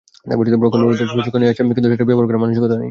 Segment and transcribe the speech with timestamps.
[0.61, 2.79] প্রকল্পের আওতায় প্রশিক্ষণ নিয়ে আসে, কিন্তু সেটা ব্যবহার করার মানসিকতা নেই।